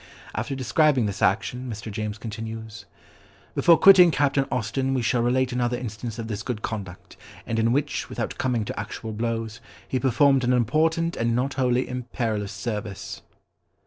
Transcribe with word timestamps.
After 0.33 0.55
describing 0.55 1.05
this 1.05 1.21
action, 1.21 1.69
Mr. 1.69 1.91
James 1.91 2.17
continues— 2.17 2.85
"Before 3.53 3.77
quitting 3.77 4.09
Captain 4.09 4.47
Austen 4.51 4.95
we 4.95 5.03
shall 5.03 5.21
relate 5.21 5.51
another 5.51 5.77
instance 5.77 6.17
of 6.17 6.27
his 6.27 6.41
good 6.41 6.63
conduct; 6.63 7.17
and 7.45 7.59
in 7.59 7.71
which, 7.71 8.09
without 8.09 8.39
coming 8.39 8.65
to 8.65 8.79
actual 8.79 9.11
blows, 9.11 9.61
he 9.87 9.99
performed 9.99 10.43
an 10.43 10.53
important 10.53 11.15
and 11.15 11.35
not 11.35 11.53
wholly 11.53 11.87
imperilous 11.87 12.51
service." 12.51 13.21